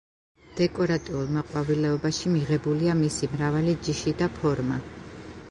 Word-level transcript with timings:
დეკორატიულ 0.59 1.29
მეყვავილეობაში 1.35 2.33
მიღებულია 2.37 2.97
მისი 3.03 3.31
მრავალი 3.35 3.77
ჯიში 3.85 4.17
და 4.25 4.33
ფორმა. 4.41 4.83